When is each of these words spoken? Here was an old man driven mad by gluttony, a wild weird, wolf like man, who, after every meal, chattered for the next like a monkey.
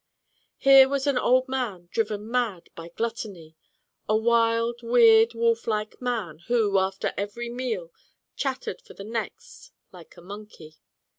Here 0.57 0.89
was 0.89 1.05
an 1.05 1.19
old 1.19 1.47
man 1.47 1.87
driven 1.91 2.27
mad 2.27 2.69
by 2.73 2.89
gluttony, 2.89 3.55
a 4.09 4.17
wild 4.17 4.81
weird, 4.81 5.35
wolf 5.35 5.67
like 5.67 6.01
man, 6.01 6.39
who, 6.47 6.79
after 6.79 7.13
every 7.15 7.49
meal, 7.49 7.91
chattered 8.35 8.81
for 8.81 8.95
the 8.95 9.03
next 9.03 9.71
like 9.91 10.17
a 10.17 10.21
monkey. 10.21 10.77